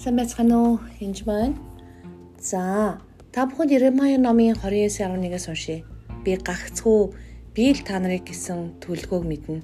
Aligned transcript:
Сайн 0.00 0.16
байцгаана 0.16 0.56
уу? 0.56 0.80
Энд 1.04 1.20
байна. 1.28 1.60
За, 2.40 2.96
та 3.36 3.44
бүхэнд 3.44 3.76
Иремая 3.76 4.16
номын 4.16 4.56
29:11-ээс 4.56 5.46
уншия. 5.52 5.84
Би 6.24 6.40
гагцгүй 6.40 7.12
би 7.52 7.68
л 7.76 7.84
та 7.84 8.00
нарыг 8.00 8.24
гисэн 8.24 8.80
төлгөөг 8.80 9.28
мэднэ. 9.28 9.60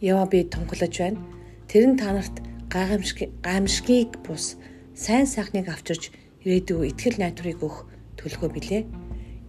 Ява 0.00 0.24
би 0.32 0.48
тунхлаж 0.48 0.96
байна. 0.96 1.20
Тэр 1.68 1.92
нь 1.92 2.00
та 2.00 2.16
нарт 2.16 2.40
гайхамшиг 2.72 3.28
гайхамшигыг 3.44 4.24
бус 4.24 4.56
сайн 4.96 5.28
сайхныг 5.28 5.68
авчирч 5.68 6.08
ирээдүйг 6.40 6.96
итгэл 6.96 7.20
найдварыг 7.20 7.60
өгөх 7.60 7.84
төлгөө 8.16 8.48
билээ. 8.56 8.88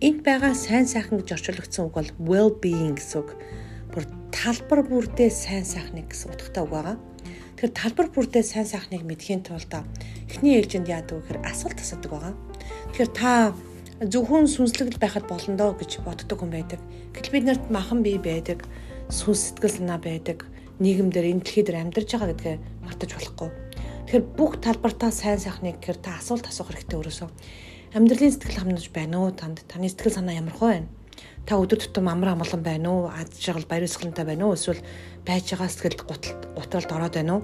Энд 0.04 0.28
байгаа 0.28 0.52
сайн 0.52 0.92
сайхан 0.92 1.24
гэж 1.24 1.40
орчуулагдсан 1.40 1.88
үг 1.88 1.96
бол 1.96 2.12
well 2.20 2.52
being 2.52 3.00
гэсэн 3.00 3.24
үг. 3.24 3.32
Бүр 3.96 4.04
талбар 4.36 4.84
бүрдээ 4.92 5.32
сайн 5.32 5.64
сайхныг 5.64 6.12
гэсэн 6.12 6.36
утгатай 6.36 6.68
үг 6.68 6.76
байгаа. 6.76 6.98
Тэгэхээр 7.58 7.74
талбар 7.74 8.08
бүрдээ 8.14 8.46
сайн 8.46 8.70
сайхныг 8.70 9.02
мэдхийн 9.02 9.42
тулд 9.42 9.74
эхний 10.30 10.62
ээлжинд 10.62 10.86
яадаг 10.94 11.26
вэ 11.26 11.42
гэхээр 11.42 11.42
асуулт 11.42 11.82
асуудаг 11.82 12.12
байгаа. 12.14 12.34
Тэгэхээр 12.94 13.12
та 13.18 13.32
зөвхөн 13.98 14.46
сүнслэгэл 14.46 15.02
байхад 15.02 15.26
болно 15.26 15.58
доо 15.58 15.74
гэж 15.74 16.06
боддог 16.06 16.38
хүн 16.38 16.54
байдаг. 16.54 16.78
Гэтэл 17.18 17.34
бид 17.34 17.46
нарт 17.50 17.66
махан 17.74 18.06
бие 18.06 18.22
байдаг, 18.22 18.62
сүнс 19.10 19.58
сэтгэл 19.58 19.74
санаа 19.74 19.98
байдаг, 19.98 20.46
нийгэмдэр 20.78 21.34
энэ 21.34 21.42
дэлхий 21.42 21.66
дээр 21.66 21.82
амьдарч 21.82 22.10
байгаа 22.14 22.30
гэдгээ 22.38 22.58
мартаж 22.86 23.10
болохгүй. 23.18 23.50
Тэгэхээр 24.06 24.26
бүх 24.38 24.54
талбартаа 24.62 25.10
сайн 25.10 25.42
сайхныг 25.42 25.82
гэхээр 25.82 25.98
та 25.98 26.22
асуулт 26.22 26.46
асуух 26.46 26.70
хэрэгтэй 26.70 27.02
өрөөсөө. 27.02 27.30
Амьдралын 27.98 28.34
сэтгэл 28.38 28.62
ханамж 28.62 28.86
байна 28.94 29.18
уу 29.18 29.34
танд? 29.34 29.66
Таны 29.66 29.90
сэтгэл 29.90 30.22
санаа 30.22 30.38
ямар 30.38 30.54
хөө 30.54 30.70
байна? 30.78 30.90
Та 31.48 31.56
өдөр 31.56 31.80
тутам 31.80 32.12
амар 32.12 32.36
амгалан 32.36 32.60
байна 32.60 32.92
уу? 32.92 33.08
Аз 33.08 33.32
жаргал 33.40 33.64
баяр 33.64 33.88
ёслолтой 33.88 34.26
байна 34.28 34.52
уу? 34.52 34.60
Эсвэл 34.60 34.84
байж 35.24 35.48
байгаа 35.48 35.72
сэтгэлд 35.72 36.04
гутралд 36.04 36.92
ороод 36.92 37.16
байна 37.16 37.40
уу? 37.40 37.44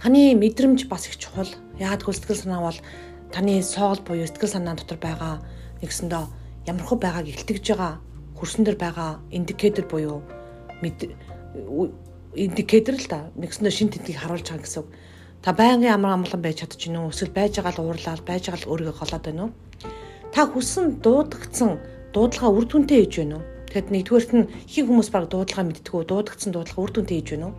Таны 0.00 0.32
мэдрэмж 0.32 0.88
бас 0.88 1.12
их 1.12 1.20
чухал. 1.20 1.44
Л 1.44 2.14
сэтгэл 2.16 2.40
санаа 2.40 2.64
бол 2.64 2.78
таны 3.28 3.62
соол 3.62 4.00
буюу 4.00 4.24
сэтгэл 4.24 4.48
санаа 4.48 4.80
дотор 4.80 4.96
байгаа 4.96 5.44
нэгсэндээ 5.84 6.24
ямархуу 6.72 6.96
байгааг 6.96 7.28
илтгэж 7.28 7.68
байгаа 7.68 8.00
хөрсөн 8.40 8.64
дээр 8.64 8.78
байгаа 8.80 9.20
индикатор 9.28 9.84
буюу 9.84 10.24
индикатор 12.32 12.96
л 12.96 13.06
да 13.12 13.28
нэгсэндээ 13.36 13.74
шин 13.76 13.92
тэнцгийг 13.92 14.24
харуулж 14.24 14.48
байгаа 14.48 14.64
гэсэн 14.64 14.80
үг. 14.88 14.88
Та 15.44 15.52
байнгын 15.52 15.92
амар 15.92 16.16
амгалан 16.16 16.40
байж 16.40 16.64
чадчихна 16.64 17.04
уу? 17.04 17.12
Эсвэл 17.12 17.36
байж 17.36 17.60
байгаа 17.60 17.76
л 17.76 17.84
уурлаад 17.84 18.24
байж 18.24 18.48
байгаа 18.48 18.64
л 18.64 18.70
өөрийгөө 18.72 18.96
голоод 18.96 19.24
байна 19.28 19.42
уу? 19.44 19.52
Та 20.32 20.48
хүссэн 20.48 21.04
дуудагдсан 21.04 21.97
дуудлагаа 22.14 22.50
үр 22.52 22.64
дүнтэй 22.64 23.04
хийж 23.04 23.14
байна 23.20 23.36
уу? 23.38 23.44
Тэгэхэд 23.68 23.88
нэгдүгээрт 23.92 24.32
нь 24.32 24.48
их 24.72 24.84
хүмүүс 24.88 25.08
баг 25.12 25.24
дуудлагаа 25.28 25.64
мэдтгүү, 25.68 26.02
дуудагдсан 26.08 26.52
дуудлага 26.56 26.82
үр 26.82 26.92
дүнтэй 26.92 27.16
хийж 27.20 27.28
байна 27.36 27.46
уу? 27.52 27.54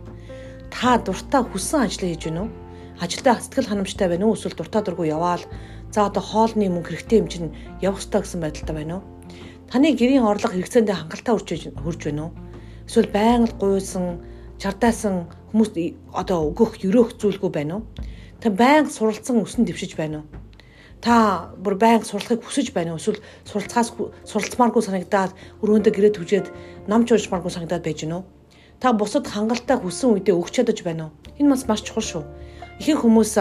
Та 0.74 0.98
дуртай 0.98 1.42
хүссэн 1.46 1.86
ажлаа 1.86 2.10
хийж 2.10 2.22
байна 2.26 2.40
уу? 2.44 2.50
Ажилдаа 2.98 3.36
сэтгэл 3.38 3.70
ханамжтай 3.70 4.08
байна 4.10 4.26
уу? 4.26 4.34
Эсвэл 4.34 4.58
дуртай 4.58 4.82
дургу 4.82 5.04
яваал 5.06 5.44
за 5.94 6.06
одоо 6.10 6.22
хоолны 6.22 6.66
мөнгө 6.66 6.90
хэрэгтэй 6.98 7.18
юм 7.22 7.28
чинь 7.30 7.54
явах 7.78 8.02
ёстой 8.02 8.20
гэсэн 8.26 8.40
байдалтай 8.42 8.74
байна 8.74 8.94
уу? 8.98 9.04
Таны 9.70 9.94
гэрийн 9.94 10.26
орлого 10.26 10.50
хэрэгцээндээ 10.50 10.98
хангалттай 10.98 11.34
хүрч 11.78 12.00
байна 12.04 12.22
уу? 12.26 12.32
Эсвэл 12.90 13.10
байнга 13.14 13.54
гуйсан, 13.54 14.18
чардайсан 14.58 15.30
хүмүүст 15.54 15.78
одоо 16.10 16.50
өгөх, 16.50 16.82
өрөөх 16.82 17.22
зүйлгүй 17.22 17.50
байна 17.54 17.78
уу? 17.78 17.82
Та 18.42 18.50
байнга 18.50 18.90
суралцсан 18.90 19.38
өсөн 19.46 19.62
дэвшиж 19.62 19.94
байна 19.94 20.26
уу? 20.26 20.49
Та 21.00 21.48
бүр 21.56 21.74
байнга 21.80 22.04
суралцахыг 22.04 22.44
хүсэж 22.44 22.76
байна 22.76 22.92
уу? 22.92 23.00
Эсвэл 23.00 23.24
суралцахаас 23.48 23.96
суралцмааргүй 24.28 24.82
санагдаад 24.84 25.32
өрөөндөө 25.64 25.92
гэрээ 25.96 26.12
түжээд 26.16 26.46
нам 26.92 27.08
чуужмааргүй 27.08 27.52
санагдаад 27.52 27.84
байж 27.84 28.04
гэнэ 28.04 28.16
үү? 28.20 28.24
Та 28.80 28.92
бусад 28.92 29.24
хангалттай 29.24 29.80
хүссэн 29.80 30.20
үедээ 30.20 30.36
өгч 30.36 30.60
чадаж 30.60 30.78
байна 30.84 31.08
уу? 31.08 31.12
Энэ 31.40 31.56
бас 31.56 31.64
маш 31.64 31.80
чухал 31.80 32.04
шүү. 32.04 32.24
Ихэнх 32.80 33.04
хүмүүс 33.04 33.32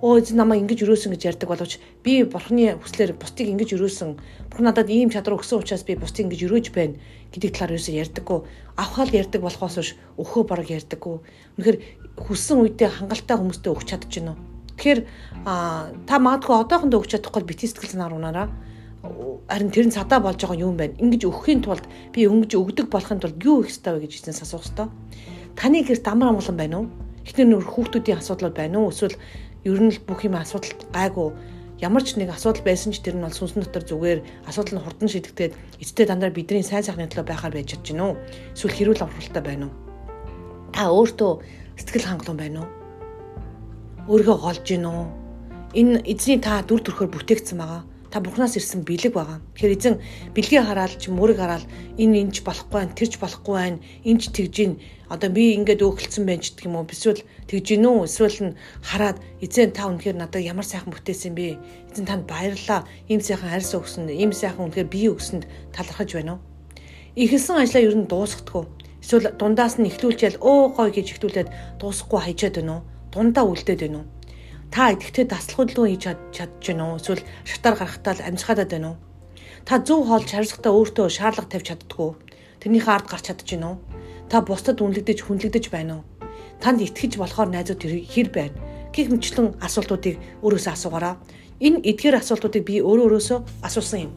өө 0.00 0.12
эзэн 0.24 0.40
намайг 0.40 0.64
ингэж 0.64 0.88
өрөөсөн 0.88 1.12
гэж 1.12 1.22
ярьдаг 1.36 1.48
боловч 1.52 1.76
би 2.00 2.24
бурхны 2.24 2.80
хүслээр 2.80 3.12
бусдыг 3.20 3.48
ингэж 3.52 3.76
өрөөсөн. 3.76 4.16
Бурхан 4.48 4.64
надад 4.72 4.88
ийм 4.88 5.12
чадвар 5.12 5.36
өгсөн 5.36 5.60
учраас 5.60 5.84
би 5.84 6.00
бусдыг 6.00 6.32
ингэж 6.32 6.48
өрөөж 6.48 6.66
байна 6.72 6.96
гэдэг 7.28 7.52
талаар 7.52 7.76
юусоо 7.76 7.92
ярьдаггүй. 7.92 8.38
Авахал 8.80 9.12
ярьдаг 9.12 9.40
болохоос 9.44 9.76
биш 9.76 9.90
өхөө 10.16 10.42
бараг 10.48 10.68
ярьдаггүй. 10.72 11.16
Үнэхээр 11.60 11.78
хүссэн 12.24 12.56
үедээ 12.64 12.88
хангалттай 12.88 13.36
хүмүүстээ 13.36 13.72
өгч 13.76 13.84
чадж 13.84 14.12
байна 14.16 14.32
уу? 14.32 14.55
Тэгэхээр 14.76 15.00
та 16.06 16.16
магадгүй 16.20 16.56
одоохондоо 16.60 17.00
өгч 17.00 17.16
чадахгүй 17.16 17.42
бити 17.48 17.66
сэтгэл 17.66 17.96
санаар 17.96 18.14
унаараа 18.14 18.48
харин 19.48 19.70
тэр 19.70 19.86
нь 19.88 19.94
цадаа 19.94 20.20
болж 20.20 20.40
байгаа 20.40 20.58
юм 20.58 20.76
байна. 20.76 20.98
Ингиж 20.98 21.24
өгөхийн 21.26 21.62
тулд 21.62 21.84
би 22.12 22.26
өнгөж 22.26 22.52
өгдөг 22.58 22.86
болохын 22.90 23.20
тулд 23.22 23.38
юу 23.44 23.62
их 23.62 23.72
вэ 23.72 24.04
гэж 24.04 24.12
эзнээс 24.26 24.42
асуух 24.42 24.66
ёстой. 24.66 24.88
Таны 25.54 25.84
гэрт 25.86 26.06
амар 26.08 26.34
амгалан 26.34 26.56
байна 26.58 26.76
уу? 26.82 26.86
Эхнэр 27.24 27.48
нөр 27.48 27.64
хүүхдүүдийн 27.64 28.18
асуудал 28.18 28.50
байна 28.50 28.82
уу? 28.82 28.90
Эсвэл 28.90 29.16
ер 29.64 29.80
нь 29.80 29.92
л 29.94 30.00
бүх 30.02 30.26
юм 30.26 30.36
асуудал 30.36 30.74
гайгүй 30.92 31.30
ямар 31.80 32.02
ч 32.02 32.16
нэг 32.16 32.32
асуудал 32.32 32.64
байсан 32.64 32.92
ч 32.92 33.04
тэр 33.04 33.20
нь 33.20 33.24
бол 33.24 33.32
сүнсэн 33.32 33.62
дотор 33.64 33.84
зүгээр 33.84 34.20
асуудал 34.48 34.80
нь 34.80 34.84
хурдан 34.84 35.08
шийдэгдээд 35.12 35.52
эцтэй 35.80 36.06
дандаа 36.08 36.32
бидний 36.32 36.64
сайн 36.64 36.84
сайхны 36.84 37.04
төлөө 37.08 37.26
байхаар 37.28 37.52
байж 37.52 37.76
чадж 37.76 37.92
гинөө. 37.92 38.16
Эсвэл 38.56 38.76
хэрүүл 38.96 39.04
авралтай 39.04 39.42
байна 39.44 39.68
уу? 39.68 39.74
Та 40.72 40.88
өөртөө 40.88 41.32
сэтгэл 41.76 42.08
хангалуун 42.08 42.40
байна 42.40 42.58
уу? 42.64 42.75
Өөрийгөө 44.06 44.38
голж 44.38 44.62
гин 44.62 44.86
үү? 44.86 45.04
Энэ 45.74 45.98
эзний 46.06 46.38
та 46.38 46.62
дүр 46.62 46.78
төрхөөр 46.78 47.10
бүтээгдсэн 47.10 47.58
байгаа. 47.58 47.82
Та 48.06 48.22
бурхнаас 48.22 48.54
ирсэн 48.54 48.86
бэлэг 48.86 49.18
байгаа. 49.18 49.42
Тэгэхээр 49.58 49.74
эзэн 49.74 49.94
бэлгийг 50.30 50.62
хараад 50.62 50.94
ч 50.94 51.10
мөрөг 51.10 51.42
хараад 51.42 51.66
энэ 51.98 52.30
энэч 52.30 52.46
болохгүй 52.46 52.86
байх, 52.86 52.94
тэрч 52.94 53.18
болохгүй 53.18 53.54
байх, 53.58 53.82
энэч 54.06 54.30
тэгж 54.30 54.54
гин. 54.54 54.72
Одоо 55.10 55.26
би 55.34 55.58
ингээд 55.58 55.82
өөхөлдсөн 55.82 56.22
байх 56.22 56.38
ч 56.38 56.54
гэх 56.54 56.70
юм 56.70 56.78
уу? 56.78 56.86
Эсвэл 56.86 57.26
тэгж 57.50 57.66
гин 57.66 57.82
үү? 57.82 58.06
Эсвэл 58.06 58.38
нь 58.46 58.56
хараад 58.86 59.18
эзэн 59.42 59.74
та 59.74 59.90
үнэхээр 59.90 60.22
надад 60.22 60.46
ямар 60.46 60.62
сайхан 60.62 60.94
бүтээсэн 60.94 61.34
бэ? 61.34 61.58
Эзэн 61.90 62.06
танд 62.06 62.30
баярлалаа. 62.30 62.86
Ийм 63.10 63.18
сайхан 63.18 63.50
арьс 63.50 63.74
өгсөнд, 63.74 64.14
ийм 64.14 64.30
сайхан 64.30 64.70
үнэхээр 64.70 64.86
бие 64.86 65.10
өгсөнд 65.10 65.50
талархаж 65.74 66.14
байна 66.14 66.38
уу? 66.38 66.42
Ихэлсэн 67.18 67.58
ажлаа 67.58 67.82
ер 67.82 67.98
нь 67.98 68.06
дуусгахдаггүй. 68.06 68.70
Эсвэл 69.02 69.34
дундаас 69.34 69.82
нь 69.82 69.90
ихлүүлчихэл 69.90 70.38
өө 70.38 70.78
гой 70.78 70.88
гэж 70.94 71.06
ихлүүлээд 71.18 71.82
дуусахгүй 71.82 72.20
хайчаад 72.22 72.62
байна 72.62 72.74
уу? 72.78 72.82
Дундаа 73.16 73.48
үлдээд 73.48 73.80
байна 73.80 74.04
уу? 74.04 74.06
Та 74.68 74.92
идэвхтэй 74.92 75.24
таслахудлын 75.24 75.88
хийж 75.88 76.04
чадж 76.36 76.64
байна 76.68 76.84
уу? 76.92 77.00
Эсвэл 77.00 77.24
шатаар 77.48 77.76
гарахтаа 77.80 78.12
л 78.12 78.26
амжихадад 78.28 78.68
байна 78.68 78.88
уу? 78.92 78.96
Та 79.64 79.80
зөв 79.80 80.04
хоол 80.04 80.24
шаардлагатай 80.28 80.72
өөртөө 80.76 81.06
шаардлага 81.08 81.48
тавьж 81.48 81.66
чаддгүй. 81.72 82.10
Тэрнийхээ 82.60 82.92
ард 82.92 83.08
гарч 83.08 83.24
чадж 83.32 83.48
байна 83.56 83.66
уу? 83.72 83.76
Та 84.28 84.44
бусдад 84.44 84.84
үнэлэгдэж 84.84 85.18
хүнлэгдэж 85.24 85.64
байна 85.72 86.04
уу? 86.04 86.06
Танд 86.60 86.84
итгэж 86.84 87.16
болохоор 87.16 87.48
найзууд 87.56 87.80
хэр 87.88 88.28
байна? 88.36 88.56
Гэх 88.92 89.08
мэтлэн 89.08 89.56
асуултуудыг 89.64 90.20
өөрөөсөө 90.44 90.72
асуугаараа. 90.76 91.16
Энэ 91.64 91.80
эдгээр 91.88 92.20
асуултуудыг 92.20 92.68
би 92.68 92.84
өөрөө 92.84 93.16
өөрөөсөө 93.16 93.38
асуусан 93.64 94.00
юм. 94.04 94.12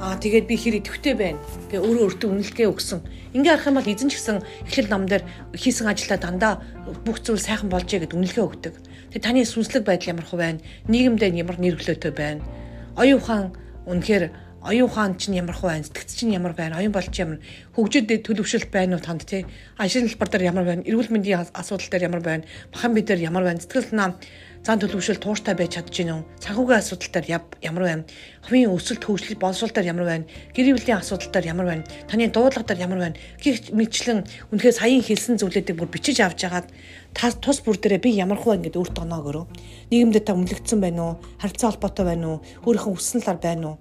Аа 0.00 0.16
тэгээд 0.16 0.48
би 0.48 0.56
хэр 0.56 0.80
идэвхтэй 0.80 1.12
байна. 1.12 1.36
Тэгээ 1.68 1.84
өөрөө 1.84 2.04
өөртөө 2.08 2.28
үнэлгээ 2.32 2.68
өгсөн. 2.72 3.04
Ингээ 3.36 3.52
харах 3.52 3.68
юм 3.68 3.76
бол 3.76 3.92
эзэн 3.92 4.08
ч 4.08 4.16
гэсэн 4.16 4.40
эхлэл 4.64 4.88
ном 4.88 5.04
дээр 5.04 5.28
хийсэн 5.52 5.92
ажилдаа 5.92 6.16
дандаа 6.16 6.52
бүх 7.04 7.20
зүйл 7.20 7.36
сайхан 7.36 7.68
болжээ 7.68 8.08
гэд 8.08 8.16
үнэлгээ 8.16 8.40
өгдөг. 8.48 8.74
Тэгээ 9.12 9.20
таны 9.20 9.44
сүнслэг 9.44 9.84
байдал 9.84 10.16
ямар 10.16 10.24
хөө 10.24 10.40
байна? 10.40 10.64
Нийгэмдээ 10.88 11.36
ямар 11.36 11.60
нэр 11.60 11.76
хүлээтэй 11.76 12.12
байна? 12.16 12.40
Оюун 12.96 13.20
ухаан 13.20 13.46
үнэхээр 13.84 14.24
оюун 14.64 14.88
ухаан 14.88 15.12
чинь 15.20 15.36
ямар 15.36 15.52
хөө 15.52 15.68
байна? 15.68 15.84
Сэтгц 15.84 16.16
чинь 16.16 16.32
ямар 16.32 16.56
байна? 16.56 16.80
Оюун 16.80 16.96
болч 16.96 17.12
ямар? 17.20 17.44
Хөгжөд 17.76 18.24
төлөвшөлт 18.24 18.72
байна 18.72 18.96
уу 18.96 19.04
танд 19.04 19.28
тий? 19.28 19.44
Ажил 19.76 20.08
хэлбэр 20.08 20.32
дээр 20.32 20.48
ямар 20.48 20.64
байна? 20.64 20.82
Эрүүл 20.88 21.12
мэндийн 21.12 21.44
асуудал 21.52 21.92
дээр 21.92 22.08
ямар 22.08 22.24
байна? 22.24 22.48
Махан 22.72 22.96
бид 22.96 23.04
дээр 23.04 23.28
ямар 23.28 23.44
байна? 23.44 23.60
Сэтгэл 23.60 23.92
санаа 23.92 24.16
зан 24.60 24.76
төлөвшөл 24.76 25.16
тууштай 25.16 25.56
байж 25.56 25.80
чадж 25.80 25.88
гинөө 25.88 26.20
санхүүгийн 26.44 26.80
асуудал 26.84 27.12
дээр 27.16 27.40
ямар 27.64 27.84
байна? 27.88 28.04
Хувийн 28.44 28.68
өсөлт 28.68 29.00
хөгжил 29.08 29.40
боловсрол 29.40 29.72
дээр 29.72 29.88
ямар 29.88 30.04
байна? 30.04 30.28
Гэр 30.52 30.76
бүлийн 30.76 31.00
асуудал 31.00 31.32
дээр 31.32 31.48
ямар 31.48 31.66
байна? 31.72 31.84
Таны 32.04 32.28
дуудлага 32.28 32.68
дээр 32.68 32.84
ямар 32.84 33.00
байна? 33.00 33.16
Гих 33.40 33.72
мэтчлэн 33.72 34.20
үнэхээр 34.52 34.76
саяын 34.76 35.00
хэлсэн 35.00 35.40
зүйлүүдийг 35.40 35.80
бүр 35.80 35.88
бичиж 35.88 36.20
авч 36.20 36.44
ягаад 36.44 36.68
та 37.16 37.32
тус 37.32 37.64
бүр 37.64 37.80
дээрээ 37.80 38.04
би 38.04 38.10
ямар 38.20 38.36
хөө 38.36 38.60
ингэж 38.60 38.76
өөртөө 38.76 39.04
оноог 39.08 39.26
өрөө 39.32 39.46
нийгэмдээ 39.96 40.24
та 40.28 40.36
үнэлэгдсэн 40.36 40.80
байна 40.84 41.00
уу? 41.00 41.14
Харилцаа 41.40 41.72
холбоотой 41.72 42.04
байна 42.04 42.26
уу? 42.28 42.38
Өөрийнхөө 42.68 42.92
хүссэн 43.00 43.24
талаар 43.24 43.40
байна 43.40 43.64
уу? 43.64 43.76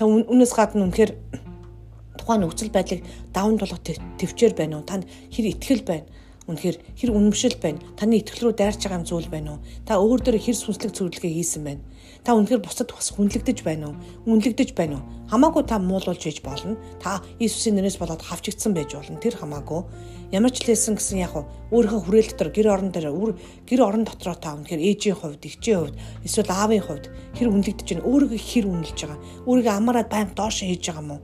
Та 0.00 0.08
үнээс 0.08 0.52
гадна 0.56 0.88
үнэхээр 0.88 1.12
тухайн 2.16 2.40
нөхцөл 2.40 2.72
байдлыг 2.72 3.04
даван 3.36 3.60
тулах 3.60 3.84
төвчээр 3.84 4.56
байна 4.56 4.80
уу? 4.80 4.88
Танд 4.88 5.04
хэр 5.28 5.52
ихтгэл 5.52 5.84
байна 5.84 6.08
Үнэхээр 6.50 6.76
хэр 6.98 7.10
үнэмшил 7.14 7.54
байна. 7.62 7.78
Таны 7.94 8.18
итгэл 8.18 8.50
рүү 8.50 8.54
дайрч 8.58 8.82
байгаа 8.82 9.06
зүйл 9.06 9.30
байна 9.30 9.54
уу? 9.54 9.62
Та 9.86 10.02
өөр 10.02 10.20
дөр 10.26 10.36
хэр 10.42 10.58
сүнслэг 10.58 10.90
зөвлөгөө 10.90 11.30
хийсэн 11.38 11.62
байна. 11.62 11.82
Та 12.26 12.34
үнэхээр 12.34 12.66
бусад 12.66 12.90
бас 12.90 13.14
хүнлэгдэж 13.14 13.62
байна 13.62 13.94
уу? 13.94 13.96
Үнэлэгдэж 14.26 14.74
байна 14.74 14.98
уу? 14.98 15.06
Хамаагүй 15.30 15.62
та 15.70 15.78
муулуулж 15.78 16.18
хийж 16.18 16.42
болно. 16.42 16.74
Та 16.98 17.22
Иесусийн 17.38 17.78
нэрээс 17.78 18.02
болоод 18.02 18.26
хавчигдсан 18.26 18.74
байж 18.74 18.90
болно. 18.90 19.22
Тэр 19.22 19.38
хамаагүй. 19.38 19.86
Ямар 20.34 20.50
ч 20.50 20.66
лээсэн 20.66 20.98
гэсэн 20.98 21.22
яг 21.22 21.34
өөрийнхөө 21.70 22.02
хүрээл 22.10 22.30
дотор 22.34 22.50
гэр 22.50 22.68
орон 22.74 22.90
дээр 22.90 23.14
үр 23.14 23.38
гэр 23.62 23.80
орон 23.86 24.02
дотроо 24.02 24.34
та 24.34 24.58
үнэхээр 24.58 24.82
ээжийн 24.82 25.18
хувьд, 25.18 25.46
эгчийн 25.46 25.78
хувьд, 25.78 25.96
эсвэл 26.26 26.50
аавын 26.50 26.82
хувьд 26.82 27.06
хэр 27.38 27.52
үнэлэгдэж 27.54 27.88
байна? 27.90 28.08
Өөрийгөө 28.08 28.40
хэр 28.40 28.66
үнэлж 28.66 28.98
байгаа? 28.98 29.18
Өөрийгөө 29.46 29.74
амаараад 29.78 30.08
баян 30.10 30.30
доош 30.34 30.64
хийж 30.66 30.90
байгаа 30.90 31.04
юм 31.06 31.12
уу? 31.16 31.22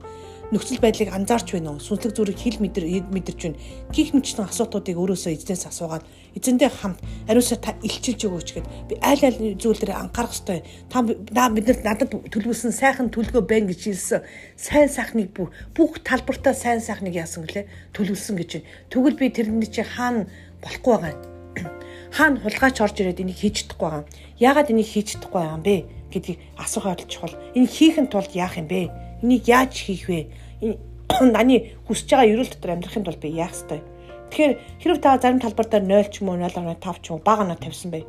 Нөхцөл 0.49 0.81
байдлыг 0.81 1.13
анзаарч 1.13 1.53
байна 1.53 1.77
уу? 1.77 1.83
Сүнслэг 1.83 2.13
зүрийг 2.17 2.41
хил 2.41 2.57
мэдэр 2.57 2.85
мэдэрч 3.13 3.41
байна. 3.45 3.61
Гих 3.93 4.17
мэтчлийн 4.17 4.49
асуудлуудыг 4.49 4.97
өөрөөсөө 4.97 5.37
эзнээс 5.37 5.69
асуугаад 5.69 6.03
эзэндээ 6.33 6.71
хамт 6.73 6.99
ариусаа 7.29 7.61
та 7.61 7.77
илчилж 7.85 8.21
өгөөч 8.25 8.49
гэд 8.57 8.67
би 8.89 8.93
аль 8.97 9.21
аль 9.21 9.37
зүйл 9.61 9.77
дээр 9.77 9.93
анхаарах 10.01 10.33
ёстой. 10.33 10.65
Та 10.89 11.05
бид 11.05 11.29
нар 11.69 11.79
надад 11.85 12.09
төлөвлөсөн 12.33 12.73
сайхан 12.73 13.13
төлгөө 13.13 13.45
байна 13.45 13.69
гэж 13.69 13.93
хэлсэн. 13.93 14.25
Сайн 14.57 14.89
сайхныг 14.89 15.37
бүх 15.37 15.53
бүх 15.77 16.01
талбартаа 16.01 16.57
сайн 16.57 16.81
сайхныг 16.81 17.13
яасан 17.13 17.45
гэлээ 17.45 17.93
төлөвлөсөн 17.93 18.35
гэж 18.41 18.49
байна. 18.57 18.69
Тэгвэл 18.89 19.21
би 19.21 19.29
тэрний 19.29 19.69
чи 19.69 19.85
хаана 19.85 20.25
болохгүй 20.65 20.97
байгаа 20.97 21.13
юм. 21.13 21.21
Хаана 22.17 22.41
хулгайч 22.41 22.81
орж 22.81 22.97
ирээд 22.97 23.21
энийг 23.21 23.37
хийж 23.37 23.69
чадахгүй 23.69 23.85
байгаа 23.85 24.01
юм. 24.01 24.09
Яагаад 24.41 24.71
энийг 24.73 24.89
хийж 24.89 25.13
чадахгүй 25.13 25.41
байгаа 25.45 25.57
юм 25.61 25.65
бэ 25.65 25.77
гэдгийг 26.09 26.39
асуухад 26.57 27.05
чухал. 27.05 27.37
Энийг 27.53 27.69
хийхин 27.69 28.09
тулд 28.09 28.33
яах 28.33 28.57
юм 28.57 28.65
бэ? 28.65 29.08
Энийг 29.21 29.47
яаж 29.47 29.75
хийх 29.75 30.07
вэ? 30.07 30.31
Наны 31.19 31.75
хүсэж 31.87 32.07
байгаа 32.07 32.31
ерөөл 32.31 32.51
дотор 32.55 32.71
амьдрахын 32.71 33.03
тулд 33.03 33.19
би 33.19 33.35
яах 33.35 33.51
ёстой? 33.51 33.83
Тэгэхээр 34.31 34.53
хэрэг 34.79 34.99
та 35.03 35.19
зарим 35.19 35.43
талбар 35.43 35.67
дээр 35.67 35.83
0 35.83 36.07
ч 36.07 36.23
юм 36.23 36.31
уу 36.31 36.39
0.5 36.39 37.03
ч 37.03 37.11
юм 37.11 37.19
уу 37.19 37.25
бага 37.27 37.43
на 37.43 37.59
тавьсан 37.59 37.91
бай. 37.91 38.07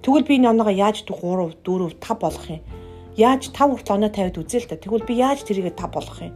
Тэгвэл 0.00 0.24
би 0.24 0.40
энэ 0.40 0.56
оноогоо 0.56 0.72
яаж 0.72 1.04
3 1.04 1.12
4 1.60 2.00
5 2.00 2.24
болгох 2.24 2.48
юм? 2.48 2.64
Яаж 3.20 3.52
5 3.52 3.68
хүртэл 3.68 3.96
оноо 4.00 4.08
тавиад 4.08 4.40
үзээ 4.40 4.60
л 4.64 4.70
та. 4.72 4.80
Тэгвэл 4.80 5.04
би 5.04 5.14
яаж 5.20 5.44
тэрийг 5.44 5.76
5 5.76 5.92
болгох 5.92 6.24
юм? 6.24 6.32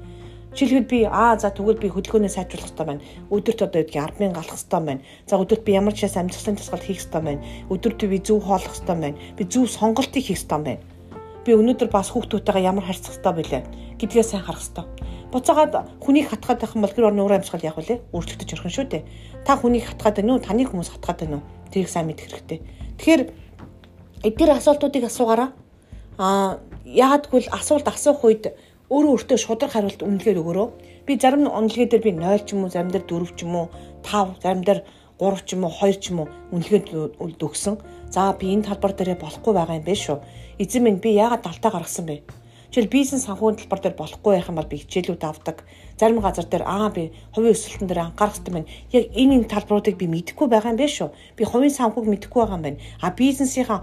Жишээлбэл 0.52 0.90
би 0.90 0.99
аа 1.06 1.38
за 1.38 1.55
тэгвэл 1.55 1.78
би 1.78 1.88
хөдөлгөөнөө 1.88 2.28
сайжруулах 2.28 2.75
хэрэгтэй 2.75 2.87
байна. 2.90 3.05
Өдөрт 3.31 3.61
одоо 3.64 3.81
гэдгийг 3.87 4.19
10 4.19 4.34
галах 4.34 4.52
хэрэгтэй 4.52 4.81
байна. 4.82 5.00
За 5.31 5.38
өдөрт 5.38 5.62
би 5.62 5.72
ямар 5.78 5.94
ч 5.94 6.05
шээс 6.05 6.19
амжилтын 6.19 6.58
тусгал 6.58 6.82
хийх 6.82 6.99
хэрэгтэй 6.99 7.22
байна. 7.22 7.40
Өдөрт 7.70 8.00
би 8.11 8.19
зөв 8.19 8.43
хооллох 8.43 8.75
хэрэгтэй 8.75 8.99
байна. 8.99 9.19
Би 9.38 9.43
зөв 9.46 9.70
сонголтыг 9.70 10.26
хийх 10.26 10.43
хэрэгтэй 10.43 10.58
байна. 10.58 10.82
Би 11.46 11.55
өнөөдөр 11.55 11.88
бас 11.94 12.11
хүүхдүүдтэйгээ 12.11 12.67
ямар 12.67 12.84
харьцах 12.84 13.14
хэрэгтэй 13.14 13.34
бэлээ 13.38 13.62
гэдгээ 14.00 14.25
сайн 14.25 14.43
харах 14.43 14.64
хэрэгтэй. 14.64 14.87
Буцаагаад 15.31 15.75
хүнийг 16.00 16.26
хатгаад 16.32 16.61
байх 16.61 16.75
юм 16.75 16.82
бол 16.82 16.97
гэр 16.97 17.08
орны 17.12 17.23
уур 17.23 17.37
амьсгал 17.37 17.62
яг 17.62 17.76
үлээ 17.79 18.00
өөрчлөгдөж 18.11 18.50
орхон 18.56 18.73
шүү 18.73 18.87
дээ. 18.88 19.02
Та 19.44 19.61
хүнийг 19.61 19.85
хатгаад 19.87 20.17
байна 20.19 20.32
уу? 20.35 20.43
Таны 20.43 20.64
хүмүүс 20.64 20.91
хатгаад 20.91 21.20
байна 21.20 21.37
уу? 21.38 21.47
Тэрийг 21.70 21.91
сайн 21.93 22.08
мэдэх 22.08 22.26
хэрэгтэй. 22.26 22.58
Тэгэхээр 22.99 23.23
эдгээр 24.26 24.56
асуултуудыг 24.58 25.05
асуугаараа 25.06 25.55
аа 26.19 26.58
яагад 26.85 27.31
гэвэл 27.31 27.52
асуулт 27.55 27.87
асуух 27.87 28.25
үед 28.26 28.44
өөрөө 28.91 29.12
өөртөө 29.14 29.38
шудраг 29.38 29.70
хариулт 29.70 30.03
үнэлгээр 30.03 30.43
өгөрөө. 30.43 30.69
Би 31.06 31.12
зарим 31.14 31.46
онолгүй 31.46 31.87
дээр 31.87 32.03
би 32.03 32.12
0 32.19 32.43
ч 32.43 32.58
юм 32.58 32.67
уу, 32.67 32.75
зарим 32.75 32.91
дээр 32.91 33.06
4 33.06 33.38
ч 33.38 33.46
юм 33.46 33.55
уу, 33.55 33.67
5, 34.03 34.43
зарим 34.43 34.64
дээр 34.67 34.82
3 35.23 35.46
ч 35.46 35.55
юм 35.55 35.62
уу, 35.62 35.73
2 35.79 36.03
ч 36.03 36.05
юм 36.11 36.19
уу 36.25 36.29
үнэлгээд 36.50 36.91
өгсөн. 37.38 37.79
За 38.11 38.35
би 38.35 38.50
энэ 38.50 38.67
талбар 38.67 38.93
дээрээ 38.99 39.23
болохгүй 39.23 39.53
байгаа 39.55 39.79
юм 39.79 39.87
биш 39.87 40.11
үү? 40.11 40.19
Эзэн 40.58 40.82
минь 40.82 40.99
би 40.99 41.14
яагаад 41.14 41.46
талтаа 41.46 41.70
гаргасан 41.70 42.11
бэ? 42.11 42.39
Жишээл 42.70 42.87
бизнес 42.87 43.26
санхүүгийн 43.26 43.67
талбар 43.67 43.81
дээр 43.82 43.96
болохгүй 43.99 44.32
байх 44.38 44.46
юм 44.46 44.58
бол 44.62 44.70
би 44.70 44.78
хичээлүүд 44.78 45.26
авдаг. 45.26 45.67
Зарим 45.99 46.22
газар 46.22 46.46
дээр 46.46 46.62
аа 46.62 46.87
би 46.94 47.11
хувийн 47.34 47.50
өсөлтөн 47.50 47.90
дээр 47.90 48.14
анхаарах 48.14 48.38
хэрэгтэй 48.38 48.55
байна. 48.55 48.70
Яг 48.94 49.05
энэ 49.11 49.34
энэ 49.43 49.50
талбаруудыг 49.50 49.99
би 49.99 50.06
мэдэхгүй 50.06 50.46
байгаа 50.46 50.70
юм 50.70 50.78
байна 50.78 50.94
шүү. 50.94 51.11
Би 51.34 51.43
хувийн 51.50 51.75
санхүүг 51.75 52.06
мэдэхгүй 52.06 52.40
байгаа 52.46 52.58
юм 52.62 52.67
байна. 52.70 52.78
А 53.02 53.11
бизнесийнхаа 53.11 53.82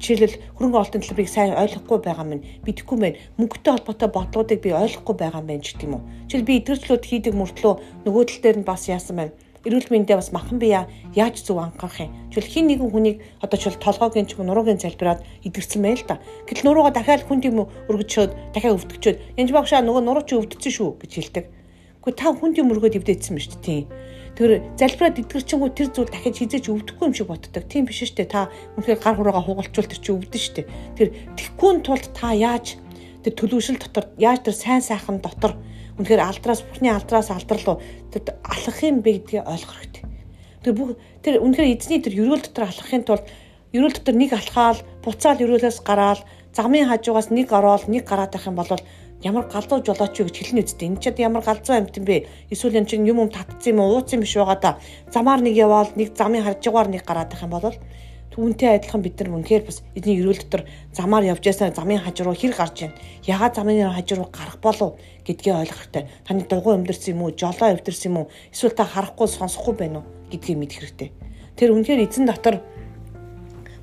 жишээлбэл 0.00 0.40
хөрөнгө 0.56 0.78
оруулалтын 0.80 1.04
талбарыг 1.04 1.28
сайн 1.28 1.52
ойлгохгүй 1.52 1.98
байгаа 2.00 2.24
юм 2.24 2.32
байна. 2.32 2.48
Мэдэхгүй 2.64 2.96
байна. 2.96 3.20
Мөнгөтэй 3.36 3.72
холбоотой 3.76 4.08
бодлуудыг 4.08 4.60
би 4.64 4.70
ойлгохгүй 4.72 5.16
байгаа 5.20 5.40
юм 5.44 5.48
байна 5.52 5.60
ч 5.60 5.76
гэдэм 5.76 5.92
үү. 5.92 6.02
Жишээл 6.32 6.48
би 6.48 6.54
идэвхжлүүд 6.64 7.04
хийдэг 7.04 7.34
мөртлөө 7.36 7.74
нөгөө 8.08 8.24
тал 8.24 8.40
дээр 8.40 8.58
нь 8.64 8.68
бас 8.72 8.88
яасан 8.88 9.20
байна 9.20 9.36
эрүүл 9.64 9.88
мэндэ 9.88 10.16
бас 10.16 10.30
махан 10.32 10.60
бие 10.60 10.84
яаж 11.16 11.40
зөв 11.40 11.58
анхаарах 11.58 12.04
юм. 12.04 12.12
Жишээл 12.28 12.52
хин 12.52 12.66
нэгэн 12.68 12.90
хүнийг 12.92 13.16
одоо 13.40 13.56
жишээл 13.56 13.80
толгойн 13.80 14.28
ч 14.28 14.36
юм 14.36 14.46
нуруугийн 14.46 14.80
залбираад 14.80 15.24
идэрсэн 15.42 15.80
байл 15.80 16.04
да. 16.04 16.20
Гэтэл 16.44 16.68
нурууга 16.68 16.92
дахиад 16.92 17.24
хүнд 17.24 17.48
юм 17.48 17.64
өргөжчөөд 17.88 18.52
дахиад 18.52 18.76
өвдөгчөөд 18.76 19.40
янз 19.40 19.50
багшаа 19.56 19.80
нөгөө 19.80 20.02
нуруу 20.04 20.24
чи 20.28 20.36
өвдсөн 20.36 20.72
шүү 20.72 20.90
гэж 21.00 21.12
хэлдэг. 21.16 21.44
Гэхдээ 22.04 22.20
та 22.20 22.36
хүнд 22.36 22.60
юм 22.60 22.68
өргөд 22.76 23.00
ба 23.00 23.40
шүү 23.40 23.60
дээ. 23.64 23.82
Тэр 24.34 24.50
залбираад 24.76 25.20
идгэрчэнгүү 25.24 25.70
тэр 25.72 25.88
зүйл 25.94 26.10
дахиад 26.10 26.36
хизээч 26.36 26.66
өвдөхгүй 26.68 27.06
юм 27.06 27.14
шиг 27.14 27.30
боддог. 27.30 27.64
Тийм 27.70 27.86
биш 27.86 28.02
шүү 28.02 28.18
дээ. 28.18 28.28
Та 28.28 28.50
үнэхээр 28.76 28.98
гар 28.98 29.16
хуруугаа 29.16 29.40
хугалчвал 29.46 29.88
тэр 29.88 30.02
чи 30.02 30.10
өвдөн 30.10 30.42
шүү 30.42 30.54
дээ. 30.58 30.66
Тэр 30.98 31.08
тэгхгүй 31.38 31.70
тулд 31.86 32.04
та 32.12 32.34
яаж 32.34 32.76
тэр 33.22 33.32
төлөвшил 33.38 33.78
дотор 33.78 34.10
яаж 34.20 34.44
тэр 34.44 34.52
сайн 34.58 34.82
сайхан 34.84 35.22
дотор 35.22 35.56
Үнэхээр 35.98 36.22
алдраас 36.26 36.60
бүхний 36.66 36.90
алдраас 36.90 37.30
алдрал 37.30 37.64
руу 37.66 37.78
тэр 38.10 38.34
алхах 38.42 38.78
юм 38.82 38.98
бэ 39.02 39.22
гэдгийг 39.22 39.46
ойлгох 39.46 39.78
хэрэгтэй. 39.78 40.04
Тэр 40.66 40.72
бүх 40.74 40.90
тэр 41.22 41.38
үнэхээр 41.38 41.70
эзний 41.70 42.02
тэр 42.02 42.18
ерөөл 42.18 42.42
дотор 42.42 42.66
алхахын 42.66 43.06
тулд 43.06 43.24
ерөөл 43.70 43.94
дотор 43.94 44.14
нэг 44.18 44.32
алхаал, 44.34 44.82
буцаал 45.06 45.38
ерөөлөөс 45.38 45.78
гараал, 45.86 46.22
загмын 46.50 46.90
хажуугаас 46.90 47.30
нэг 47.30 47.50
ороод 47.54 47.86
нэг 47.86 48.06
гараад 48.06 48.34
байх 48.34 48.46
юм 48.46 48.58
бол 48.58 48.70
ямар 49.24 49.44
галзуу 49.48 49.82
жолооч 49.86 50.18
юу 50.20 50.26
гэж 50.28 50.36
хэлнэ 50.38 50.62
үсттэй. 50.62 50.88
Энэ 50.88 51.00
ч 51.00 51.14
ямар 51.18 51.42
галзуу 51.42 51.74
амт 51.74 51.96
юм 51.96 52.04
бэ? 52.04 52.26
Эсвэл 52.50 52.78
энэ 52.78 52.90
чинь 52.90 53.08
юм 53.08 53.24
юм 53.24 53.30
татцсан 53.32 53.74
юм 53.74 53.80
уу, 53.80 53.98
ууц 53.98 54.12
юм 54.12 54.20
биш 54.22 54.36
байгаа 54.36 54.58
да. 54.60 54.78
Замаар 55.10 55.40
нэг 55.40 55.56
яваал, 55.56 55.90
нэг 55.96 56.12
замын 56.12 56.44
хажуугаар 56.44 56.88
нэг 56.92 57.02
гараад 57.02 57.32
байх 57.32 57.42
юм 57.42 57.50
бол 57.50 57.74
Түүнтэй 58.34 58.82
адилхан 58.82 58.98
бид 58.98 59.14
нар 59.22 59.30
үнэхээр 59.30 59.62
бас 59.62 59.78
эзний 59.94 60.18
ерөөл 60.18 60.42
дотор 60.42 60.66
замаар 60.90 61.22
явж 61.22 61.46
байсаа 61.46 61.70
замын 61.70 62.02
хажуу 62.02 62.34
хэр 62.34 62.50
гарч 62.50 62.82
байна? 62.82 62.98
Ягаад 63.22 63.54
замын 63.54 63.94
хажуу 63.94 64.26
гарах 64.26 64.58
болов 64.58 64.98
гэдгээ 65.22 65.54
ойлгох 65.54 65.86
хэрэгтэй. 65.86 66.04
Таны 66.26 66.42
дугуй 66.42 66.74
өмдөрсөн 66.74 67.14
юм 67.14 67.22
уу? 67.22 67.30
Жолоо 67.30 67.78
өвдөрсөн 67.78 68.10
юм 68.10 68.26
уу? 68.26 68.30
Эсвэл 68.50 68.74
та 68.74 68.82
харахгүй 68.90 69.30
сонсохгүй 69.30 69.74
байна 69.78 70.02
уу 70.02 70.06
гэдгийг 70.34 70.58
мэдэх 70.58 70.78
хэрэгтэй. 70.82 71.10
Тэр 71.54 71.78
үнэхээр 71.78 72.02
эзэн 72.10 72.26
дотор 72.26 72.58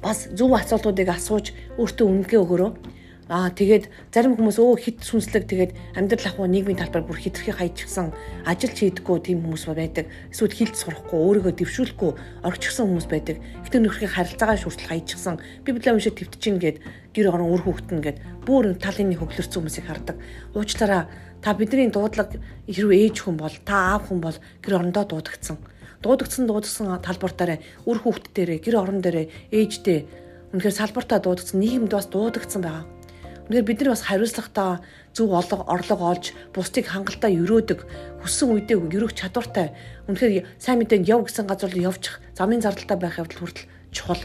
бас 0.03 0.27
зөв 0.36 0.51
асуултуудыг 0.51 1.07
асууж 1.07 1.56
өөртөө 1.80 2.06
үнэнгээ 2.12 2.39
өгөрөө 2.44 2.69
Аа 3.31 3.47
тэгээд 3.47 3.87
зарим 4.11 4.35
хүмүүс 4.35 4.59
өө 4.59 4.75
хит 4.75 5.07
сүнслэг 5.07 5.47
тэгээд 5.47 5.71
амьдрал 5.95 6.27
ахуй 6.27 6.51
нийгмийн 6.51 6.75
талбар 6.75 7.07
бүр 7.07 7.15
хитрхи 7.15 7.55
хайчихсан 7.55 8.11
ажил 8.43 8.75
хийдэггүй 8.75 9.23
тийм 9.23 9.47
хүмүүс 9.47 9.71
байдаг. 9.71 10.11
Эсвэл 10.35 10.51
хилд 10.51 10.75
сурахгүй 10.75 11.15
өөрийгөө 11.15 11.55
дэвшүүлэхгүй 11.55 12.11
орчихсан 12.43 12.91
хүмүүс 12.91 13.07
байдаг. 13.07 13.39
Гэтэ 13.39 13.77
нөхрийн 13.87 14.11
харилцаагаа 14.11 14.59
шүртэл 14.59 14.91
хайчихсан. 14.91 15.39
Библийг 15.63 15.95
уншиж 15.95 16.11
твтчин 16.11 16.59
гээд 16.59 16.83
гэр 17.15 17.31
орон 17.31 17.55
үр 17.55 17.63
хөвгтөн 17.63 18.03
гээд 18.03 18.19
бүр 18.43 18.75
талын 18.75 19.15
нэг 19.15 19.23
хөглөрсөн 19.23 19.63
хүмүүсийг 19.63 19.87
хардаг. 19.87 20.19
Уучлаараа 20.51 21.07
та 21.39 21.55
бидний 21.55 21.87
дуудлага 21.87 22.35
хэрвээ 22.67 23.15
ээж 23.15 23.23
хүн 23.23 23.39
бол 23.39 23.55
та 23.63 23.95
аав 23.95 24.11
хүн 24.11 24.19
бол 24.19 24.35
гэр 24.59 24.75
орондоо 24.75 25.07
дуудагдсан. 25.07 25.55
Дуудагдсан 26.03 26.51
дуудагдсан 26.51 26.99
талбартаараа 26.99 27.63
үр 27.87 27.95
хөвгт 27.95 28.35
дээрээ 28.35 28.59
гэр 28.59 28.75
орон 28.75 28.99
дээрээ 28.99 29.55
ээжтэй 29.55 30.03
үнэхээр 30.51 30.75
салбартаа 30.75 31.23
дуудагдсан 31.23 31.63
нийгэмд 31.63 31.95
бас 31.95 32.11
дуудагдсан 32.11 32.59
байгаа 32.59 32.83
Тэгэхээр 33.51 33.68
бид 33.68 33.80
нар 33.83 33.92
бас 33.92 34.07
хариуцлагатай 34.07 34.80
зөв 35.12 35.36
орлого 35.36 35.68
орлого 35.68 36.15
олж 36.15 36.31
бусдыг 36.56 36.88
хангалттай 36.88 37.36
өрөөдөг 37.36 37.83
хүссэн 38.24 38.48
үедээ 38.48 38.80
өрөх 38.80 39.12
чадвартай 39.12 39.75
үнэхээр 40.07 40.48
сайн 40.56 40.80
мэдээнд 40.80 41.12
яв 41.12 41.27
гэсэн 41.27 41.51
газар 41.51 41.68
руу 41.68 41.83
явчих 41.83 42.24
замын 42.31 42.63
зардалтай 42.63 42.95
байх 42.95 43.19
явдал 43.19 43.43
хүртэл 43.43 43.67
чухал. 43.91 44.24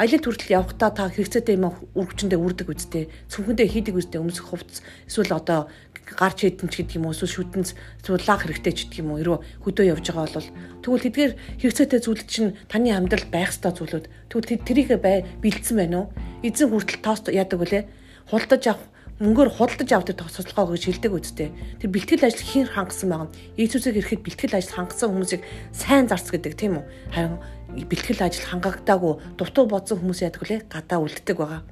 Аялал 0.00 0.24
хүртэл 0.24 0.56
явхдаа 0.56 0.88
та 0.88 1.12
хэрэгцээтэй 1.12 1.60
юм 1.60 1.68
үргэлжиндээ 1.92 2.40
үрдэг 2.40 2.72
үстэй 2.72 3.12
цүнхэндээ 3.28 3.68
хийдэг 3.68 4.00
үстэй 4.00 4.24
өмсөх 4.24 4.48
хувцс 4.48 4.80
эсвэл 5.04 5.36
одоо 5.36 5.68
гарч 6.00 6.48
хэдэн 6.48 6.72
ч 6.72 6.80
гэдэг 6.80 6.96
юм 6.96 7.12
уу 7.12 7.12
эсвэл 7.12 7.44
шүтэнц 7.44 7.76
цуулаах 8.00 8.48
хэрэгтэй 8.48 8.72
ч 8.72 8.88
гэдэг 8.88 9.04
юм 9.04 9.12
уу 9.12 9.20
эрөө 9.20 9.38
хөдөө 9.68 9.84
явж 9.92 10.16
байгаа 10.16 10.40
бол. 10.40 10.48
Тэгвэл 10.80 11.04
тэдгээр 11.04 11.32
хэрэгцээтэй 11.60 12.00
зүйл 12.00 12.24
чинь 12.24 12.56
таны 12.72 12.88
амьдрал 12.96 13.28
байх 13.28 13.52
ёстой 13.52 13.76
зүйлүүд. 13.76 14.08
Тэгвэл 14.32 14.64
тэрийг 14.64 14.88
бай 15.04 15.28
бэлдсэн 15.44 15.76
байна 15.76 16.08
уу? 16.08 16.12
Эзэн 16.40 16.72
хүртэл 16.72 17.04
тост 17.04 17.28
яадаг 17.28 17.60
үлээ 17.60 17.84
худалдаж 18.30 18.64
авах 18.70 18.86
мөнгөөр 19.20 19.50
худалдаж 19.52 19.90
авдаг 19.92 20.16
тохиолдлогоо 20.16 20.72
гэж 20.72 20.84
хэлдэг 20.88 21.12
үстэй. 21.12 21.52
Тэр 21.76 21.90
бэлтгэл 21.92 22.24
ажил 22.24 22.40
хийн 22.40 22.68
хангасан 22.72 23.12
байгаа. 23.12 23.28
Иесусыг 23.60 24.00
ирэхэд 24.00 24.24
бэлтгэл 24.24 24.56
ажил 24.56 24.76
хангасан 24.80 25.12
хүмүүсийг 25.12 25.42
сайн 25.76 26.08
зарц 26.08 26.32
гэдэг 26.32 26.56
тийм 26.56 26.80
үү? 26.80 26.84
Харин 27.12 27.36
бэлтгэл 27.84 28.24
ажил 28.24 28.48
хангагдаагүй 28.48 29.12
дутуу 29.36 29.68
бодсон 29.68 30.00
хүмүүс 30.00 30.24
яадаг 30.24 30.40
вүлээ? 30.40 30.60
Гадаа 30.72 31.04
үлддэг 31.04 31.36
байгаа. 31.36 31.62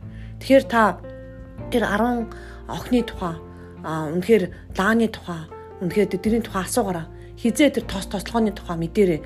Тэгэхээр 0.45 0.65
та 0.69 1.01
тэр 1.73 1.89
10 1.89 2.29
охины 2.69 3.01
тухай 3.09 3.35
а 3.81 4.13
үнэхээр 4.13 4.45
лааны 4.77 5.09
тухай 5.09 5.49
үнэхээр 5.81 6.09
тэрийн 6.21 6.45
тухай 6.45 6.69
асуугаараа 6.69 7.07
хизээ 7.41 7.81
тэр 7.81 7.85
тос 7.89 8.13
тослогооны 8.13 8.53
тухай 8.53 8.77
мэдээрээ 8.77 9.21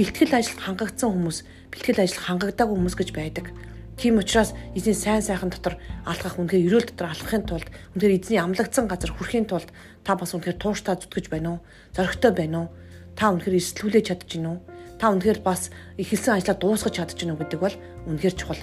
бэлтгэл 0.00 0.32
ажил 0.32 0.60
хангагдсан 0.64 1.10
хүмүүс 1.12 1.38
бэлтгэл 1.72 2.02
ажил 2.02 2.24
хангагдаагүй 2.24 2.76
хүмүүс 2.78 2.96
гэж 2.96 3.10
байдаг. 3.12 3.52
Тийм 3.96 4.18
учраас 4.20 4.52
эзний 4.76 4.92
сайн 4.92 5.24
сайхан 5.24 5.48
дотор 5.48 5.80
алхах 6.04 6.36
үнэхээр 6.36 6.68
ерөөл 6.68 6.88
дотор 6.92 7.16
алхахын 7.16 7.48
тулд 7.48 7.68
үнэхээр 7.96 8.16
эзний 8.20 8.36
амлагдсан 8.36 8.84
газар 8.92 9.08
хүрэхийн 9.16 9.48
тулд 9.48 9.72
та 10.04 10.20
бас 10.20 10.36
үнэхээр 10.36 10.60
тууштай 10.60 11.00
зүтгэж 11.00 11.32
байна 11.32 11.56
уу? 11.56 11.64
Зоригтой 11.96 12.32
байна 12.36 12.58
уу? 12.60 12.68
Та 13.16 13.32
үнэхээр 13.32 13.56
эсэлтүүлээ 13.56 14.04
чадж 14.04 14.36
уу? 14.36 14.60
Та 15.00 15.16
үнэхээр 15.16 15.40
бас 15.40 15.72
ихэлсэн 15.96 16.36
ажлаа 16.36 16.56
дуусгаж 16.60 16.92
чадж 16.92 17.24
уу 17.24 17.40
гэдэг 17.40 17.56
бол 17.60 17.76
үнэхээр 18.04 18.36
чухал. 18.36 18.60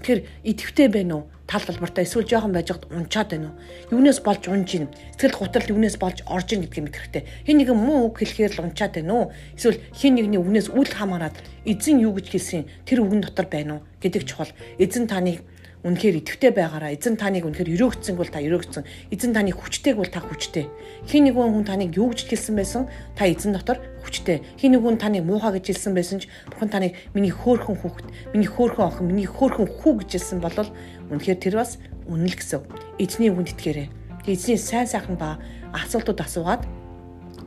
Тэгэхээр 0.00 0.20
идэвхтэй 0.48 0.88
байна 0.88 1.14
уу? 1.16 1.24
Тал 1.44 1.60
талбартаа 1.60 2.04
эсвэл 2.08 2.24
жоохон 2.24 2.56
байж 2.56 2.72
хад 2.72 2.88
унчаад 2.88 3.36
байна 3.36 3.52
уу? 3.52 4.00
Юунаас 4.00 4.24
болж 4.24 4.48
унж 4.48 4.70
ийн? 4.72 4.88
Сэтгэл 5.20 5.36
готрол 5.36 5.72
юунаас 5.76 5.96
болж 6.00 6.24
орж 6.24 6.48
ийн 6.56 6.64
гэдгийг 6.64 6.84
мэдэх 6.88 7.00
хэрэгтэй. 7.04 7.24
Хин 7.44 7.56
нэгэн 7.60 7.76
муу 7.76 8.08
үг 8.08 8.16
хэлэхээр 8.24 8.54
л 8.56 8.64
унчаад 8.64 8.96
байна 8.96 9.12
уу? 9.12 9.26
Эсвэл 9.60 9.82
хин 9.92 10.14
нэгний 10.16 10.40
үгнээс 10.40 10.72
үл 10.72 10.88
хамааран 10.88 11.36
эзэн 11.68 12.00
юу 12.00 12.16
гэж 12.16 12.26
хэлсэн 12.32 12.64
тэр 12.88 13.04
үгэн 13.04 13.20
дотор 13.28 13.46
байна 13.50 13.72
уу 13.76 13.84
гэдэг 14.00 14.24
чухал. 14.24 14.48
Эзэн 14.80 15.04
таныг 15.04 15.44
үнэхээр 15.84 16.20
идэвхтэй 16.20 16.52
байгаараа. 16.52 16.92
Эзэн 16.92 17.16
таныг 17.16 17.48
үнэхээр 17.48 17.72
өрөөгцсөнг 17.76 18.18
бол 18.20 18.28
та 18.28 18.44
өрөөгцсөн 18.44 18.84
эзэн 19.12 19.32
таныг 19.32 19.56
хүчтэйг 19.56 19.96
бол 19.96 20.12
та 20.12 20.20
хүчтэй. 20.20 20.68
Хин 21.08 21.24
нэгэн 21.28 21.52
хүн 21.56 21.64
таныг 21.64 21.96
юу 21.96 22.12
гэж 22.12 22.28
хэлсэн 22.28 22.54
байсан? 22.56 22.82
Та 23.16 23.24
эзэн 23.24 23.56
дотор 23.56 23.80
хүчтэй. 24.04 24.44
Хин 24.60 24.76
нэгэн 24.76 25.00
таныг 25.00 25.24
муухай 25.24 25.56
гэж 25.56 25.72
хэлсэн 25.72 25.96
байсан 25.96 26.20
ч 26.20 26.28
бурхан 26.52 26.68
таныг 26.68 26.92
миний 27.16 27.32
хөөхөн 27.32 27.80
хүүхэд 27.80 28.08
миний 28.36 28.50
хөөхөн 28.50 28.86
охин 28.86 29.06
миний 29.08 29.24
хөөхөн 29.24 29.68
хүү 29.80 30.04
гэж 30.04 30.20
хэлсэн 30.20 30.38
бол 30.44 30.68
үнэхээр 31.08 31.40
тэр 31.40 31.56
бас 31.56 31.80
үнэл 32.04 32.36
гэсэн. 32.36 32.60
Эзний 33.00 33.32
үгэнд 33.32 33.56
итгээрэй 33.56 34.00
эзний 34.26 34.58
сайн 34.58 34.86
сайхан 34.86 35.16
ба 35.16 35.38
асуултууд 35.72 36.20
асуугаад 36.20 36.62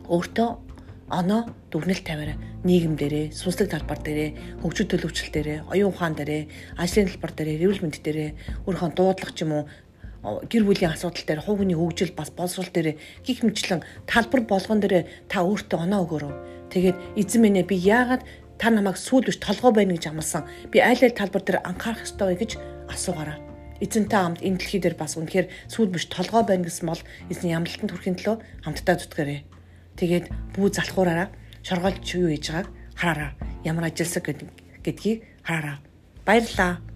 өөртөө 0.09 0.49
оноо 1.13 1.41
дүгнэлт 1.69 2.05
тавиараа 2.05 2.37
нийгэм 2.65 2.95
дээрээ, 2.97 3.25
сүнслэг 3.35 3.69
талбар 3.69 3.99
дээрээ, 4.01 4.59
хөгжил 4.65 4.89
төлөвчлөл 4.89 5.33
дээрээ, 5.35 5.59
оюун 5.69 5.93
ухаан 5.93 6.15
дээрээ, 6.17 6.43
ажлын 6.79 7.09
талбар 7.11 7.31
дээрээ, 7.37 7.59
эрүүл 7.61 7.83
мэнд 7.83 7.97
дээрээ, 8.01 8.29
өөрийнхөө 8.65 8.91
дуудлага 8.97 9.33
ч 9.35 9.39
юм 9.45 9.51
уу 9.53 9.63
гэр 10.23 10.63
бүлийн 10.63 10.95
асуудал 10.95 11.27
дээр, 11.27 11.43
хувь 11.43 11.59
хүний 11.59 11.75
хөгжил 11.75 12.15
бас 12.15 12.31
боловсрол 12.31 12.71
дээр 12.71 12.95
гих 13.27 13.43
мэтлэн 13.43 13.83
талбар 14.07 14.41
болгон 14.47 14.79
дээр 14.79 15.03
та 15.27 15.43
өөртөө 15.43 15.79
оноо 15.83 16.07
өгөөрэй. 16.07 16.33
Тэгээд 16.71 16.97
эзэн 17.19 17.41
минь 17.43 17.59
би 17.67 17.75
яагаад 17.75 18.23
та 18.55 18.71
намайг 18.71 18.95
сүүл 18.95 19.27
биш 19.27 19.43
толгой 19.43 19.75
байна 19.75 19.99
гэж 19.99 20.07
амласан. 20.07 20.47
Би 20.71 20.79
айл 20.79 21.03
айл 21.03 21.11
талбар 21.11 21.43
дээр 21.43 21.59
анхаарах 21.67 22.07
ёстой 22.07 22.39
гэж 22.39 22.55
асуугаараа. 22.87 23.37
Эзэнтэй 23.83 24.15
хамт 24.15 24.39
энэ 24.39 24.63
дэлхий 24.63 24.79
дээр 24.79 24.95
бас 24.95 25.19
үнэхээр 25.19 25.51
сүүл 25.67 25.91
биш 25.91 26.07
толгой 26.07 26.47
байна 26.47 26.63
гэсэн 26.63 26.87
бол 26.87 27.03
эзний 27.27 27.51
ямлалтанд 27.51 27.91
хүрэхин 27.91 28.15
төлөө 28.15 28.35
хамтдаа 28.63 28.95
зүтгэрэй. 28.95 29.52
Тэгээд 29.97 30.25
бүү 30.55 30.67
залхуураараа 30.73 31.29
шоргоолж 31.63 32.05
юу 32.15 32.29
хийж 32.31 32.51
байгааг 32.51 32.67
хараараа. 32.95 33.31
Ямар 33.63 33.89
ажилласаг 33.89 34.23
гэдгийг 34.83 35.19
хараараа. 35.43 35.77
Баярлалаа. 36.25 36.92